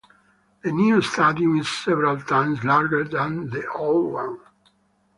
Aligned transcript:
The 0.63 0.71
new 0.71 0.99
stadium 1.03 1.59
is 1.59 1.69
several 1.69 2.19
times 2.21 2.63
larger 2.63 3.03
than 3.03 3.51
the 3.51 3.69
old 3.71 4.13
one. 4.13 4.39